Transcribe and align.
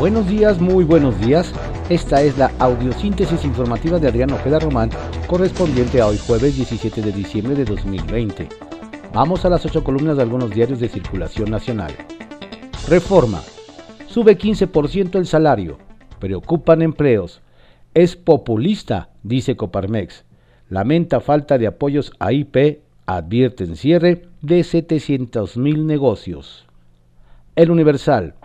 Buenos 0.00 0.26
días, 0.26 0.58
muy 0.62 0.84
buenos 0.84 1.20
días. 1.20 1.52
Esta 1.90 2.22
es 2.22 2.38
la 2.38 2.50
audiosíntesis 2.58 3.44
informativa 3.44 3.98
de 3.98 4.08
Adrián 4.08 4.30
Ojeda 4.30 4.58
Román, 4.58 4.88
correspondiente 5.26 6.00
a 6.00 6.06
hoy 6.06 6.16
jueves 6.16 6.56
17 6.56 7.02
de 7.02 7.12
diciembre 7.12 7.54
de 7.54 7.66
2020. 7.66 8.48
Vamos 9.12 9.44
a 9.44 9.50
las 9.50 9.66
ocho 9.66 9.84
columnas 9.84 10.16
de 10.16 10.22
algunos 10.22 10.52
diarios 10.52 10.80
de 10.80 10.88
circulación 10.88 11.50
nacional. 11.50 11.92
Reforma. 12.88 13.42
Sube 14.06 14.38
15% 14.38 15.16
el 15.16 15.26
salario. 15.26 15.76
Preocupan 16.18 16.80
empleos. 16.80 17.42
Es 17.92 18.16
populista, 18.16 19.10
dice 19.22 19.54
Coparmex. 19.54 20.24
Lamenta 20.70 21.20
falta 21.20 21.58
de 21.58 21.66
apoyos 21.66 22.10
a 22.18 22.32
IP, 22.32 22.80
advierten 23.04 23.76
cierre 23.76 24.22
de 24.40 24.64
700 24.64 25.58
mil 25.58 25.86
negocios. 25.86 26.64
El 27.54 27.70
Universal. 27.70 28.36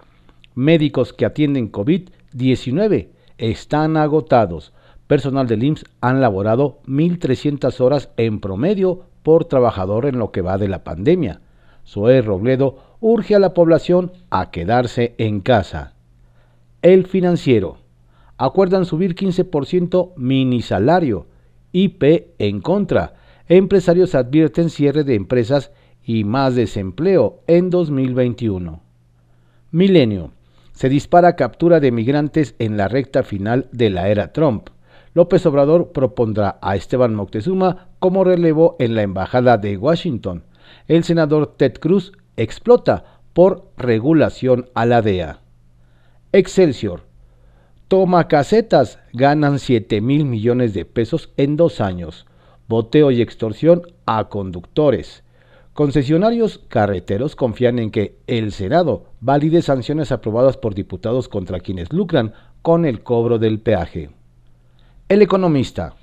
Médicos 0.55 1.11
que 1.11 1.25
atienden 1.25 1.69
COVID-19 1.69 3.09
están 3.37 3.97
agotados. 3.97 4.71
Personal 5.05 5.47
del 5.47 5.63
IMSS 5.63 5.85
han 5.99 6.21
laborado 6.21 6.79
1.300 6.87 7.79
horas 7.81 8.09
en 8.15 8.39
promedio 8.39 9.03
por 9.21 9.45
trabajador 9.45 10.05
en 10.05 10.17
lo 10.17 10.31
que 10.31 10.41
va 10.41 10.57
de 10.57 10.69
la 10.69 10.85
pandemia. 10.85 11.41
Zoé 11.85 12.21
Robledo 12.21 12.77
urge 13.01 13.35
a 13.35 13.39
la 13.39 13.53
población 13.53 14.13
a 14.29 14.49
quedarse 14.49 15.13
en 15.17 15.41
casa. 15.41 15.93
El 16.81 17.05
financiero. 17.05 17.77
Acuerdan 18.37 18.85
subir 18.85 19.13
15% 19.13 20.13
mini 20.15 20.61
salario. 20.61 21.27
IP 21.73 22.33
en 22.39 22.61
contra. 22.61 23.15
Empresarios 23.49 24.15
advierten 24.15 24.69
cierre 24.69 25.03
de 25.03 25.15
empresas 25.15 25.71
y 26.01 26.23
más 26.23 26.55
desempleo 26.55 27.41
en 27.47 27.69
2021. 27.69 28.81
Milenio. 29.71 30.31
Se 30.75 30.89
dispara 30.89 31.37
captura 31.37 31.79
de 31.79 31.91
migrantes 31.91 32.54
en 32.59 32.76
la 32.76 32.90
recta 32.90 33.23
final 33.23 33.70
de 33.71 33.90
la 33.90 34.09
era 34.09 34.34
Trump. 34.34 34.70
López 35.13 35.45
Obrador 35.45 35.93
propondrá 35.93 36.59
a 36.62 36.76
Esteban 36.76 37.15
Moctezuma 37.15 37.87
como 37.99 38.26
relevo 38.26 38.76
en 38.79 38.93
la 38.93 39.01
Embajada 39.01 39.57
de 39.57 39.77
Washington. 39.77 40.43
El 40.90 41.05
senador 41.05 41.55
Ted 41.55 41.76
Cruz 41.79 42.12
explota 42.35 43.21
por 43.31 43.71
regulación 43.77 44.70
a 44.76 44.85
la 44.85 45.01
DEA. 45.01 45.40
Excelsior. 46.34 47.03
Toma 47.87 48.27
casetas 48.27 48.99
ganan 49.13 49.59
7 49.59 50.01
mil 50.01 50.26
millones 50.26 50.73
de 50.73 50.84
pesos 50.84 51.29
en 51.37 51.55
dos 51.55 51.79
años. 51.79 52.26
Boteo 52.68 53.12
y 53.12 53.21
extorsión 53.21 53.84
a 54.05 54.27
conductores. 54.27 55.23
Concesionarios 55.76 56.62
carreteros 56.70 57.35
confían 57.35 57.79
en 57.79 57.91
que 57.91 58.18
el 58.27 58.54
Senado 58.54 59.07
valide 59.20 59.62
sanciones 59.62 60.13
aprobadas 60.13 60.55
por 60.55 60.73
diputados 60.73 61.27
contra 61.27 61.59
quienes 61.59 61.91
lucran 61.91 62.31
con 62.62 62.85
el 62.85 63.04
cobro 63.04 63.40
del 63.40 63.59
peaje. 63.59 64.09
El 65.09 65.22
economista. 65.22 65.96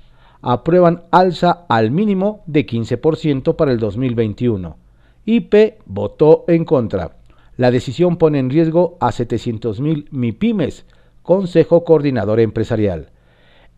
Aprueban 0.43 1.05
alza 1.09 1.65
al 1.69 1.89
mínimo 1.89 2.43
de 2.45 2.67
15% 2.67 3.55
para 3.55 3.71
el 3.71 3.79
2021. 3.79 4.77
IP 5.25 5.55
votó 5.87 6.45
en 6.47 6.65
contra. 6.65 7.17
La 7.57 7.71
decisión 7.71 8.17
pone 8.17 8.37
en 8.37 8.51
riesgo 8.51 8.99
a 8.99 9.07
700.000 9.07 10.05
MIPIMES, 10.11 10.85
Consejo 11.23 11.83
Coordinador 11.83 12.39
Empresarial. 12.41 13.09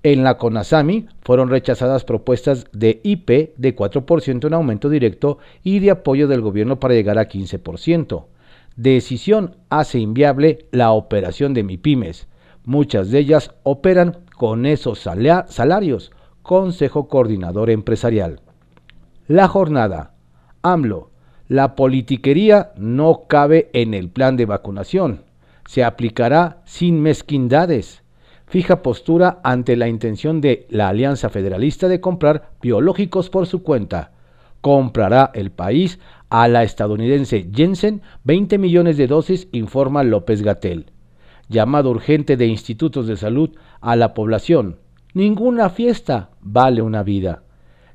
En 0.05 0.23
la 0.23 0.37
CONASAMI 0.37 1.07
fueron 1.23 1.49
rechazadas 1.49 2.03
propuestas 2.03 2.67
de 2.71 3.01
IP 3.03 3.57
de 3.57 3.75
4% 3.75 4.45
en 4.45 4.53
aumento 4.53 4.87
directo 4.87 5.39
y 5.63 5.79
de 5.79 5.89
apoyo 5.89 6.27
del 6.27 6.41
gobierno 6.41 6.79
para 6.79 6.93
llegar 6.93 7.17
a 7.17 7.27
15%. 7.27 8.25
Decisión 8.75 9.55
hace 9.71 9.97
inviable 9.97 10.67
la 10.69 10.91
operación 10.91 11.55
de 11.55 11.63
MIPIMES. 11.63 12.27
Muchas 12.65 13.09
de 13.09 13.17
ellas 13.17 13.55
operan 13.63 14.19
con 14.37 14.67
esos 14.67 14.99
salarios. 14.99 16.11
Consejo 16.43 17.07
Coordinador 17.07 17.71
Empresarial. 17.71 18.41
La 19.27 19.47
jornada. 19.47 20.13
AMLO 20.61 21.09
la 21.47 21.73
politiquería 21.75 22.73
no 22.77 23.23
cabe 23.27 23.71
en 23.73 23.95
el 23.95 24.09
plan 24.09 24.37
de 24.37 24.45
vacunación. 24.45 25.23
Se 25.67 25.83
aplicará 25.83 26.61
sin 26.65 27.01
mezquindades. 27.01 28.03
Fija 28.55 28.79
postura 28.81 29.41
ante 29.43 29.75
la 29.75 29.89
intención 29.89 30.39
de 30.39 30.65
la 30.69 30.87
Alianza 30.87 31.29
Federalista 31.29 31.89
de 31.89 31.99
comprar 31.99 32.51
biológicos 32.61 33.29
por 33.29 33.47
su 33.47 33.63
cuenta. 33.63 34.13
Comprará 34.61 35.29
el 35.33 35.51
país 35.51 35.99
a 36.29 36.47
la 36.47 36.63
estadounidense 36.63 37.49
Jensen 37.53 38.01
20 38.23 38.57
millones 38.57 38.95
de 38.95 39.07
dosis, 39.07 39.49
informa 39.51 40.05
López 40.05 40.41
Gatel. 40.41 40.85
Llamado 41.49 41.91
urgente 41.91 42.37
de 42.37 42.47
institutos 42.47 43.07
de 43.07 43.17
salud 43.17 43.49
a 43.81 43.97
la 43.97 44.13
población. 44.13 44.77
Ninguna 45.13 45.69
fiesta 45.69 46.29
vale 46.39 46.81
una 46.81 47.03
vida. 47.03 47.43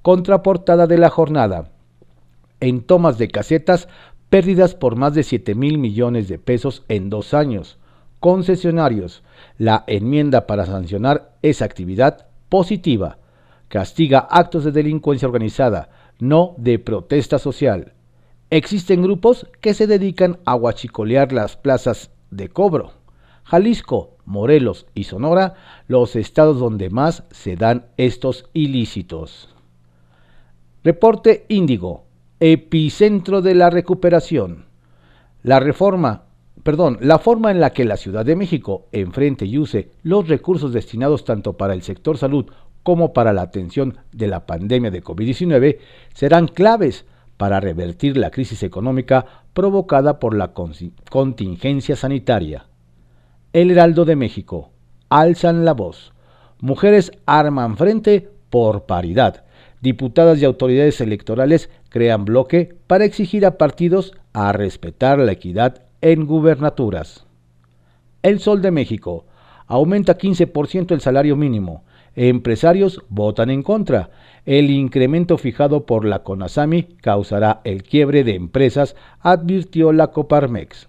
Contraportada 0.00 0.86
de 0.86 0.96
la 0.96 1.10
jornada. 1.10 1.70
En 2.60 2.80
tomas 2.80 3.18
de 3.18 3.28
casetas, 3.28 3.88
pérdidas 4.30 4.74
por 4.74 4.96
más 4.96 5.12
de 5.12 5.22
7 5.22 5.54
mil 5.54 5.76
millones 5.76 6.28
de 6.28 6.38
pesos 6.38 6.82
en 6.88 7.10
dos 7.10 7.34
años. 7.34 7.76
Concesionarios. 8.20 9.22
La 9.58 9.84
enmienda 9.86 10.46
para 10.46 10.64
sancionar 10.64 11.36
esa 11.42 11.66
actividad 11.66 12.26
positiva. 12.48 13.18
Castiga 13.68 14.20
actos 14.30 14.64
de 14.64 14.72
delincuencia 14.72 15.28
organizada, 15.28 15.90
no 16.18 16.54
de 16.56 16.78
protesta 16.78 17.38
social. 17.38 17.92
Existen 18.48 19.02
grupos 19.02 19.46
que 19.60 19.74
se 19.74 19.86
dedican 19.86 20.38
a 20.46 20.54
huachicolear 20.54 21.32
las 21.32 21.58
plazas 21.58 22.10
de 22.30 22.48
cobro. 22.48 22.95
Jalisco, 23.46 24.16
Morelos 24.24 24.86
y 24.92 25.04
Sonora, 25.04 25.54
los 25.86 26.16
estados 26.16 26.58
donde 26.58 26.90
más 26.90 27.22
se 27.30 27.54
dan 27.54 27.86
estos 27.96 28.46
ilícitos. 28.52 29.54
Reporte 30.82 31.46
Índigo, 31.48 32.06
epicentro 32.40 33.42
de 33.42 33.54
la 33.54 33.70
recuperación. 33.70 34.64
La 35.44 35.60
reforma, 35.60 36.24
perdón, 36.64 36.98
la 37.00 37.20
forma 37.20 37.52
en 37.52 37.60
la 37.60 37.70
que 37.70 37.84
la 37.84 37.96
Ciudad 37.96 38.24
de 38.24 38.34
México 38.34 38.88
enfrente 38.90 39.46
y 39.46 39.58
use 39.58 39.92
los 40.02 40.26
recursos 40.26 40.72
destinados 40.72 41.24
tanto 41.24 41.52
para 41.52 41.74
el 41.74 41.82
sector 41.82 42.18
salud 42.18 42.46
como 42.82 43.12
para 43.12 43.32
la 43.32 43.42
atención 43.42 43.96
de 44.10 44.26
la 44.26 44.44
pandemia 44.44 44.90
de 44.90 45.04
COVID-19 45.04 45.78
serán 46.12 46.48
claves 46.48 47.06
para 47.36 47.60
revertir 47.60 48.16
la 48.16 48.32
crisis 48.32 48.64
económica 48.64 49.24
provocada 49.52 50.18
por 50.18 50.34
la 50.36 50.52
contingencia 50.52 51.94
sanitaria. 51.94 52.66
El 53.56 53.70
Heraldo 53.70 54.04
de 54.04 54.16
México. 54.16 54.68
Alzan 55.08 55.64
la 55.64 55.72
voz. 55.72 56.12
Mujeres 56.60 57.10
arman 57.24 57.78
frente 57.78 58.28
por 58.50 58.84
paridad. 58.84 59.44
Diputadas 59.80 60.42
y 60.42 60.44
autoridades 60.44 61.00
electorales 61.00 61.70
crean 61.88 62.26
bloque 62.26 62.76
para 62.86 63.06
exigir 63.06 63.46
a 63.46 63.56
partidos 63.56 64.12
a 64.34 64.52
respetar 64.52 65.18
la 65.18 65.32
equidad 65.32 65.84
en 66.02 66.26
gubernaturas. 66.26 67.24
El 68.22 68.40
Sol 68.40 68.60
de 68.60 68.72
México. 68.72 69.24
Aumenta 69.66 70.18
15% 70.18 70.92
el 70.92 71.00
salario 71.00 71.34
mínimo. 71.34 71.82
Empresarios 72.14 73.00
votan 73.08 73.48
en 73.48 73.62
contra. 73.62 74.10
El 74.44 74.68
incremento 74.68 75.38
fijado 75.38 75.86
por 75.86 76.04
la 76.04 76.24
CONASAMI 76.24 76.82
causará 77.00 77.62
el 77.64 77.84
quiebre 77.84 78.22
de 78.22 78.34
empresas, 78.34 78.96
advirtió 79.20 79.94
la 79.94 80.08
Coparmex. 80.08 80.88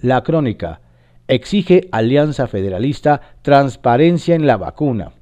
La 0.00 0.22
crónica 0.22 0.80
exige 1.28 1.88
Alianza 1.92 2.46
Federalista 2.46 3.20
transparencia 3.42 4.34
en 4.34 4.46
la 4.46 4.56
vacuna. 4.56 5.12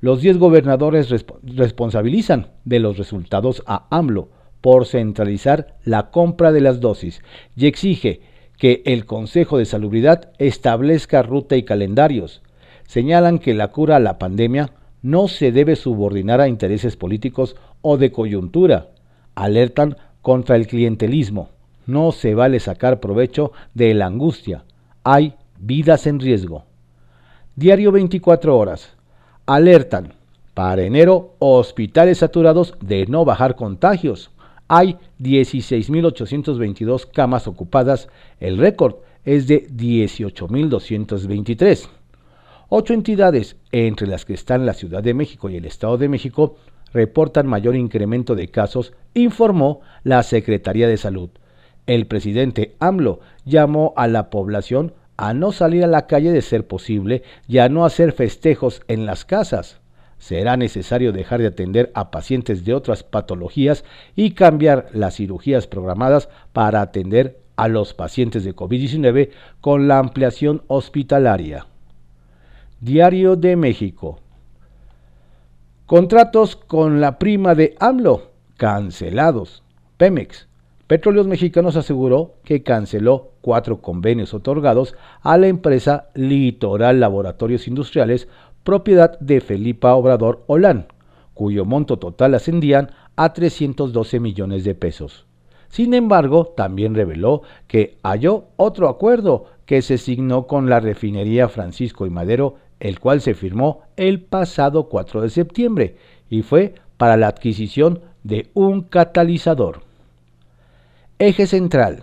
Los 0.00 0.20
10 0.20 0.38
gobernadores 0.38 1.08
responsabilizan 1.42 2.48
de 2.64 2.80
los 2.80 2.98
resultados 2.98 3.62
a 3.66 3.86
AMLO 3.90 4.28
por 4.60 4.86
centralizar 4.86 5.76
la 5.84 6.10
compra 6.10 6.52
de 6.52 6.60
las 6.60 6.80
dosis 6.80 7.22
y 7.56 7.66
exige 7.66 8.20
que 8.58 8.82
el 8.84 9.06
Consejo 9.06 9.58
de 9.58 9.64
Salubridad 9.64 10.32
establezca 10.38 11.22
ruta 11.22 11.56
y 11.56 11.64
calendarios 11.64 12.42
señalan 12.92 13.38
que 13.38 13.54
la 13.54 13.68
cura 13.68 13.96
a 13.96 14.00
la 14.00 14.18
pandemia 14.18 14.72
no 15.00 15.26
se 15.26 15.50
debe 15.50 15.76
subordinar 15.76 16.40
a 16.40 16.48
intereses 16.48 16.96
políticos 16.96 17.56
o 17.80 17.96
de 17.96 18.12
coyuntura. 18.12 18.88
Alertan 19.34 19.96
contra 20.20 20.56
el 20.56 20.66
clientelismo. 20.66 21.48
No 21.86 22.12
se 22.12 22.34
vale 22.34 22.60
sacar 22.60 23.00
provecho 23.00 23.52
de 23.72 23.94
la 23.94 24.06
angustia. 24.06 24.64
Hay 25.04 25.34
vidas 25.62 26.06
en 26.06 26.20
riesgo. 26.20 26.64
Diario 27.54 27.92
24 27.92 28.58
horas. 28.58 28.96
Alertan. 29.46 30.14
Para 30.54 30.82
enero, 30.82 31.36
hospitales 31.38 32.18
saturados 32.18 32.74
de 32.80 33.06
no 33.06 33.24
bajar 33.24 33.56
contagios. 33.56 34.30
Hay 34.68 34.98
16.822 35.20 37.08
camas 37.10 37.46
ocupadas. 37.46 38.08
El 38.38 38.58
récord 38.58 38.96
es 39.24 39.46
de 39.46 39.66
18.223. 39.68 41.88
Ocho 42.68 42.92
entidades, 42.92 43.56
entre 43.70 44.08
las 44.08 44.24
que 44.24 44.34
están 44.34 44.66
la 44.66 44.74
Ciudad 44.74 45.02
de 45.02 45.14
México 45.14 45.48
y 45.48 45.56
el 45.56 45.64
Estado 45.64 45.96
de 45.96 46.08
México, 46.08 46.56
reportan 46.92 47.46
mayor 47.46 47.76
incremento 47.76 48.34
de 48.34 48.48
casos, 48.48 48.92
informó 49.14 49.80
la 50.02 50.22
Secretaría 50.22 50.88
de 50.88 50.96
Salud. 50.96 51.30
El 51.86 52.06
presidente 52.06 52.74
AMLO 52.78 53.20
llamó 53.44 53.92
a 53.96 54.08
la 54.08 54.30
población 54.30 54.94
a 55.22 55.34
no 55.34 55.52
salir 55.52 55.84
a 55.84 55.86
la 55.86 56.08
calle 56.08 56.32
de 56.32 56.42
ser 56.42 56.66
posible 56.66 57.22
y 57.46 57.58
a 57.58 57.68
no 57.68 57.84
hacer 57.84 58.10
festejos 58.10 58.82
en 58.88 59.06
las 59.06 59.24
casas. 59.24 59.78
Será 60.18 60.56
necesario 60.56 61.12
dejar 61.12 61.40
de 61.40 61.46
atender 61.46 61.92
a 61.94 62.10
pacientes 62.10 62.64
de 62.64 62.74
otras 62.74 63.04
patologías 63.04 63.84
y 64.16 64.32
cambiar 64.32 64.88
las 64.92 65.14
cirugías 65.14 65.68
programadas 65.68 66.28
para 66.52 66.80
atender 66.80 67.38
a 67.54 67.68
los 67.68 67.94
pacientes 67.94 68.42
de 68.42 68.56
COVID-19 68.56 69.30
con 69.60 69.86
la 69.86 70.00
ampliación 70.00 70.64
hospitalaria. 70.66 71.68
Diario 72.80 73.36
de 73.36 73.54
México. 73.54 74.18
Contratos 75.86 76.56
con 76.56 77.00
la 77.00 77.20
prima 77.20 77.54
de 77.54 77.76
AMLO 77.78 78.32
cancelados. 78.56 79.62
Pemex. 79.98 80.48
Petróleos 80.92 81.26
Mexicanos 81.26 81.76
aseguró 81.76 82.34
que 82.44 82.62
canceló 82.62 83.30
cuatro 83.40 83.80
convenios 83.80 84.34
otorgados 84.34 84.94
a 85.22 85.38
la 85.38 85.46
empresa 85.46 86.10
Litoral 86.12 87.00
Laboratorios 87.00 87.66
Industriales, 87.66 88.28
propiedad 88.62 89.18
de 89.18 89.40
Felipa 89.40 89.94
Obrador 89.94 90.44
Olán, 90.48 90.88
cuyo 91.32 91.64
monto 91.64 91.98
total 91.98 92.34
ascendían 92.34 92.90
a 93.16 93.32
312 93.32 94.20
millones 94.20 94.64
de 94.64 94.74
pesos. 94.74 95.24
Sin 95.70 95.94
embargo, 95.94 96.52
también 96.54 96.94
reveló 96.94 97.40
que 97.68 97.96
halló 98.02 98.48
otro 98.56 98.90
acuerdo 98.90 99.46
que 99.64 99.80
se 99.80 99.96
signó 99.96 100.46
con 100.46 100.68
la 100.68 100.78
refinería 100.78 101.48
Francisco 101.48 102.04
y 102.04 102.10
Madero, 102.10 102.56
el 102.80 103.00
cual 103.00 103.22
se 103.22 103.32
firmó 103.32 103.80
el 103.96 104.20
pasado 104.20 104.90
4 104.90 105.22
de 105.22 105.30
septiembre 105.30 105.96
y 106.28 106.42
fue 106.42 106.74
para 106.98 107.16
la 107.16 107.28
adquisición 107.28 108.02
de 108.24 108.50
un 108.52 108.82
catalizador. 108.82 109.90
Eje 111.24 111.46
central. 111.46 112.02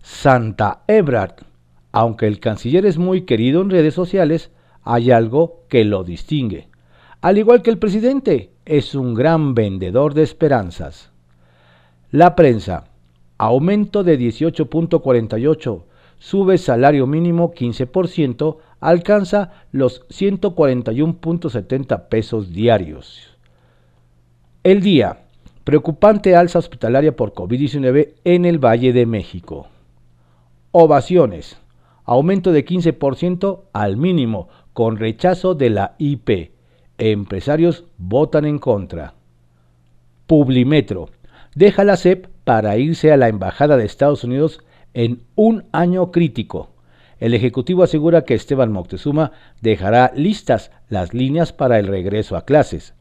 Santa 0.00 0.80
Ebrard. 0.86 1.34
Aunque 1.92 2.26
el 2.26 2.40
canciller 2.40 2.86
es 2.86 2.96
muy 2.96 3.26
querido 3.26 3.60
en 3.60 3.68
redes 3.68 3.92
sociales, 3.92 4.50
hay 4.84 5.10
algo 5.10 5.64
que 5.68 5.84
lo 5.84 6.02
distingue. 6.02 6.68
Al 7.20 7.36
igual 7.36 7.60
que 7.60 7.68
el 7.68 7.76
presidente, 7.76 8.52
es 8.64 8.94
un 8.94 9.12
gran 9.12 9.52
vendedor 9.52 10.14
de 10.14 10.22
esperanzas. 10.22 11.10
La 12.10 12.34
prensa. 12.34 12.84
Aumento 13.36 14.02
de 14.02 14.18
18.48. 14.18 15.82
Sube 16.18 16.56
salario 16.56 17.06
mínimo 17.06 17.52
15%, 17.52 18.56
alcanza 18.80 19.52
los 19.72 20.08
141.70 20.08 22.08
pesos 22.08 22.50
diarios. 22.50 23.36
El 24.64 24.80
día. 24.80 25.27
Preocupante 25.68 26.34
alza 26.34 26.58
hospitalaria 26.58 27.14
por 27.14 27.34
COVID-19 27.34 28.14
en 28.24 28.46
el 28.46 28.58
Valle 28.58 28.94
de 28.94 29.04
México. 29.04 29.66
Ovaciones. 30.70 31.58
Aumento 32.06 32.52
de 32.52 32.64
15% 32.64 33.64
al 33.74 33.98
mínimo, 33.98 34.48
con 34.72 34.96
rechazo 34.96 35.54
de 35.54 35.68
la 35.68 35.94
IP. 35.98 36.52
Empresarios 36.96 37.84
votan 37.98 38.46
en 38.46 38.58
contra. 38.58 39.12
Publimetro. 40.26 41.10
Deja 41.54 41.84
la 41.84 41.98
CEP 41.98 42.28
para 42.44 42.78
irse 42.78 43.12
a 43.12 43.18
la 43.18 43.28
Embajada 43.28 43.76
de 43.76 43.84
Estados 43.84 44.24
Unidos 44.24 44.62
en 44.94 45.20
un 45.34 45.64
año 45.72 46.10
crítico. 46.12 46.70
El 47.20 47.34
Ejecutivo 47.34 47.82
asegura 47.82 48.24
que 48.24 48.32
Esteban 48.32 48.72
Moctezuma 48.72 49.32
dejará 49.60 50.12
listas 50.14 50.70
las 50.88 51.12
líneas 51.12 51.52
para 51.52 51.78
el 51.78 51.88
regreso 51.88 52.38
a 52.38 52.46
clases. 52.46 52.94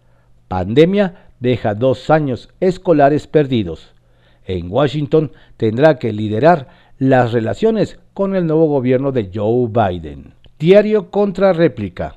Pandemia 0.50 1.27
deja 1.40 1.76
dos 1.76 2.10
años 2.10 2.50
escolares 2.60 3.28
perdidos. 3.28 3.94
En 4.46 4.72
Washington 4.72 5.32
tendrá 5.58 6.00
que 6.00 6.14
liderar 6.14 6.68
las 6.98 7.32
relaciones 7.34 8.00
con 8.14 8.36
el 8.36 8.48
nuevo 8.48 8.68
gobierno 8.68 9.12
de 9.12 9.30
Joe 9.34 9.68
Biden. 9.68 10.34
Diario 10.58 11.12
contra 11.12 11.54
réplica. 11.54 12.16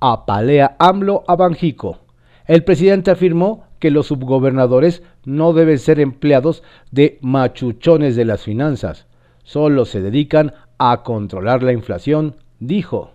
Apalea 0.00 0.76
AMLO 0.78 1.24
a 1.26 1.36
Banjico. 1.36 1.98
El 2.46 2.64
presidente 2.64 3.10
afirmó 3.10 3.64
que 3.78 3.90
los 3.90 4.06
subgobernadores 4.06 5.02
no 5.24 5.52
deben 5.52 5.78
ser 5.78 6.00
empleados 6.00 6.62
de 6.90 7.18
machuchones 7.20 8.16
de 8.16 8.24
las 8.24 8.42
finanzas, 8.42 9.06
solo 9.44 9.84
se 9.84 10.00
dedican 10.00 10.52
a 10.78 11.02
controlar 11.02 11.62
la 11.62 11.72
inflación, 11.72 12.36
dijo. 12.58 13.12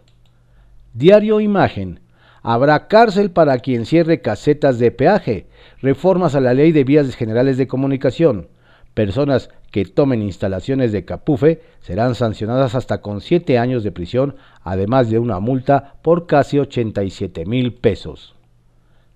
Diario 0.94 1.40
Imagen. 1.40 2.00
Habrá 2.46 2.90
cárcel 2.90 3.32
para 3.32 3.58
quien 3.60 3.86
cierre 3.86 4.20
casetas 4.20 4.78
de 4.78 4.92
peaje, 4.92 5.48
reformas 5.82 6.36
a 6.36 6.42
la 6.42 6.54
ley 6.54 6.74
de 6.74 6.84
vías 6.84 7.16
generales 7.16 7.58
de 7.58 7.68
comunicación. 7.68 8.50
Personas 8.94 9.50
que 9.72 9.86
tomen 9.86 10.22
instalaciones 10.22 10.92
de 10.92 11.06
Capufe 11.06 11.62
serán 11.80 12.16
sancionadas 12.16 12.76
hasta 12.76 13.00
con 13.00 13.22
siete 13.22 13.58
años 13.58 13.86
de 13.86 13.94
prisión, 13.94 14.36
además 14.62 15.10
de 15.10 15.20
una 15.20 15.40
multa 15.40 15.96
por 16.02 16.28
casi 16.28 16.60
87 16.60 17.46
mil 17.46 17.76
pesos. 17.76 18.36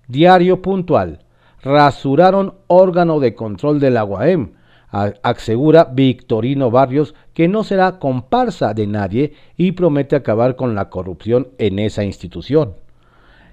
Diario 0.08 0.62
puntual. 0.62 1.26
Rasuraron 1.62 2.54
órgano 2.66 3.20
de 3.20 3.34
control 3.34 3.78
del 3.78 3.98
UAM. 4.02 4.52
Asegura 4.90 5.84
Victorino 5.92 6.70
Barrios 6.70 7.14
que 7.34 7.46
no 7.46 7.62
será 7.62 7.98
comparsa 7.98 8.72
de 8.72 8.86
nadie 8.86 9.34
y 9.58 9.72
promete 9.72 10.16
acabar 10.16 10.56
con 10.56 10.74
la 10.74 10.88
corrupción 10.88 11.48
en 11.58 11.78
esa 11.78 12.04
institución 12.04 12.76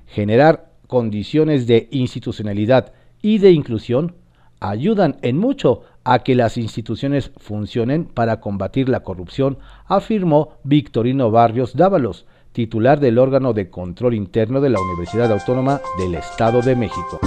generar 0.07 0.71
condiciones 0.87 1.67
de 1.67 1.87
institucionalidad 1.91 2.93
y 3.21 3.39
de 3.39 3.51
inclusión 3.51 4.15
ayudan 4.59 5.17
en 5.21 5.37
mucho 5.37 5.81
a 6.03 6.19
que 6.19 6.35
las 6.35 6.57
instituciones 6.57 7.31
funcionen 7.37 8.05
para 8.05 8.39
combatir 8.39 8.89
la 8.89 9.01
corrupción, 9.01 9.57
afirmó 9.85 10.57
Victorino 10.63 11.31
Barrios 11.31 11.75
Dávalos, 11.75 12.25
titular 12.51 12.99
del 12.99 13.17
órgano 13.17 13.53
de 13.53 13.69
control 13.69 14.13
interno 14.13 14.61
de 14.61 14.69
la 14.69 14.79
Universidad 14.79 15.31
Autónoma 15.31 15.81
del 15.97 16.15
Estado 16.15 16.61
de 16.61 16.75
México. 16.75 17.19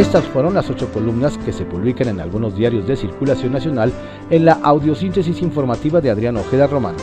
Estas 0.00 0.24
fueron 0.24 0.54
las 0.54 0.70
ocho 0.70 0.90
columnas 0.90 1.36
que 1.36 1.52
se 1.52 1.66
publican 1.66 2.08
en 2.08 2.20
algunos 2.20 2.56
diarios 2.56 2.86
de 2.86 2.96
circulación 2.96 3.52
nacional 3.52 3.92
en 4.30 4.46
la 4.46 4.54
audiosíntesis 4.54 5.42
informativa 5.42 6.00
de 6.00 6.08
Adrián 6.08 6.38
Ojeda 6.38 6.66
Román, 6.66 6.94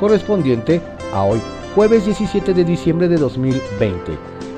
correspondiente 0.00 0.80
a 1.12 1.24
hoy, 1.24 1.42
jueves 1.74 2.06
17 2.06 2.54
de 2.54 2.64
diciembre 2.64 3.06
de 3.06 3.16
2020. 3.16 4.12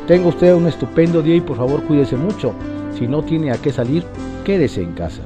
Tenga 0.07 0.29
usted 0.29 0.55
un 0.55 0.69
estupendo 0.69 1.21
día 1.21 1.35
y 1.35 1.41
por 1.41 1.57
favor 1.57 1.83
cuídese 1.83 2.15
mucho. 2.15 2.55
Si 2.97 3.09
no 3.09 3.25
tiene 3.25 3.51
a 3.51 3.59
qué 3.61 3.73
salir, 3.73 4.05
quédese 4.45 4.83
en 4.83 4.93
casa. 4.93 5.23